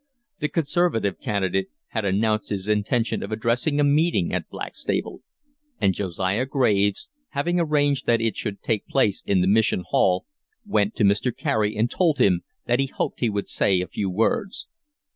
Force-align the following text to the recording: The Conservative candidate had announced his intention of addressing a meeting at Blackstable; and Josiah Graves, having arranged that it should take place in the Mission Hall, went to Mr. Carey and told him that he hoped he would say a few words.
The 0.39 0.49
Conservative 0.49 1.19
candidate 1.19 1.67
had 1.89 2.05
announced 2.05 2.49
his 2.49 2.67
intention 2.67 3.21
of 3.21 3.31
addressing 3.31 3.79
a 3.79 3.83
meeting 3.83 4.33
at 4.33 4.49
Blackstable; 4.49 5.21
and 5.79 5.93
Josiah 5.93 6.47
Graves, 6.47 7.11
having 7.33 7.59
arranged 7.59 8.07
that 8.07 8.19
it 8.19 8.35
should 8.35 8.63
take 8.63 8.87
place 8.87 9.21
in 9.27 9.41
the 9.41 9.47
Mission 9.47 9.83
Hall, 9.87 10.25
went 10.65 10.95
to 10.95 11.03
Mr. 11.03 11.31
Carey 11.37 11.75
and 11.77 11.87
told 11.87 12.17
him 12.17 12.41
that 12.65 12.79
he 12.79 12.87
hoped 12.87 13.19
he 13.19 13.29
would 13.29 13.47
say 13.47 13.79
a 13.79 13.87
few 13.87 14.09
words. 14.09 14.65